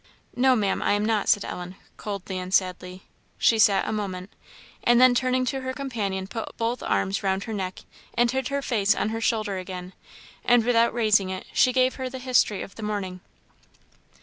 "No, 0.35 0.55
Maam, 0.55 0.81
I 0.81 0.93
am 0.93 1.05
not," 1.05 1.29
said 1.29 1.45
Ellen, 1.45 1.75
coldly 1.95 2.39
and 2.39 2.51
sadly. 2.51 3.03
She 3.37 3.59
sat 3.59 3.87
a 3.87 3.91
moment, 3.91 4.31
and 4.83 4.99
then 4.99 5.13
turning 5.13 5.45
to 5.45 5.61
her 5.61 5.73
companion, 5.73 6.25
put 6.25 6.57
both 6.57 6.81
arms 6.81 7.21
round 7.21 7.43
her 7.43 7.53
neck, 7.53 7.81
and 8.15 8.31
hid 8.31 8.47
her 8.47 8.63
face 8.63 8.95
on 8.95 9.09
her 9.09 9.21
shoulder 9.21 9.59
again; 9.59 9.93
and, 10.43 10.65
without 10.65 10.91
raising 10.91 11.29
it, 11.29 11.45
she 11.53 11.71
gave 11.71 11.97
her 12.01 12.09
the 12.09 12.17
history 12.17 12.63
of 12.63 12.73
the 12.73 12.81
morning. 12.81 13.19